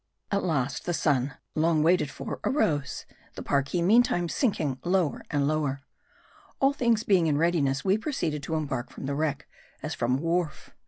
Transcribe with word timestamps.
At 0.31 0.43
last, 0.43 0.85
the 0.85 0.95
sun 0.95 1.35
long 1.53 1.83
waited 1.83 2.09
for 2.09 2.39
arose; 2.43 3.05
the 3.35 3.43
Parki 3.43 3.83
meantime 3.83 4.29
sinking 4.29 4.79
lower 4.83 5.21
and 5.29 5.47
lower. 5.47 5.83
All 6.59 6.73
things 6.73 7.03
being 7.03 7.27
in 7.27 7.37
readiness, 7.37 7.85
we 7.85 7.99
proceeded 7.99 8.41
to 8.45 8.55
embark 8.55 8.89
from 8.89 9.05
the 9.05 9.13
wreck, 9.13 9.45
as 9.83 9.93
from 9.93 10.15
a 10.15 10.21
wharf. 10.21 10.71